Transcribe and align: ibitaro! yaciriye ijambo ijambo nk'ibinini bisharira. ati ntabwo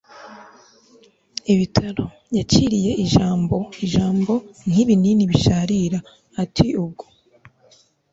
ibitaro! 1.53 2.05
yaciriye 2.37 2.91
ijambo 3.05 3.55
ijambo 3.85 4.33
nk'ibinini 4.69 5.23
bisharira. 5.31 5.99
ati 6.43 6.65
ntabwo 6.73 7.05